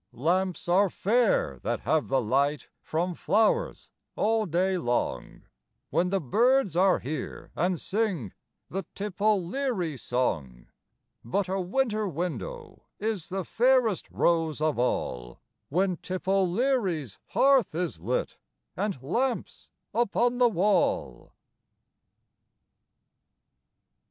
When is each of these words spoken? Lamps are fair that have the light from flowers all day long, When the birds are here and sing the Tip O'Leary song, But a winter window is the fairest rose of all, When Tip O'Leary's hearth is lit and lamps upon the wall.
Lamps 0.13 0.67
are 0.67 0.89
fair 0.89 1.59
that 1.59 1.81
have 1.81 2.07
the 2.07 2.19
light 2.19 2.69
from 2.81 3.13
flowers 3.13 3.87
all 4.15 4.47
day 4.47 4.75
long, 4.75 5.43
When 5.91 6.09
the 6.09 6.19
birds 6.19 6.75
are 6.75 6.97
here 6.97 7.51
and 7.55 7.79
sing 7.79 8.33
the 8.67 8.83
Tip 8.95 9.21
O'Leary 9.21 9.97
song, 9.97 10.65
But 11.23 11.47
a 11.47 11.61
winter 11.61 12.07
window 12.07 12.87
is 12.97 13.29
the 13.29 13.45
fairest 13.45 14.09
rose 14.09 14.59
of 14.59 14.79
all, 14.79 15.39
When 15.69 15.97
Tip 15.97 16.27
O'Leary's 16.27 17.19
hearth 17.27 17.75
is 17.75 17.99
lit 17.99 18.39
and 18.75 18.99
lamps 19.03 19.67
upon 19.93 20.39
the 20.39 20.49
wall. 20.49 21.31